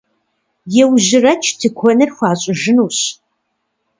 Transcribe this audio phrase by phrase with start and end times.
[0.81, 2.97] Еужьэрэкӏ, тыкуэныр хуащӏыжынущ!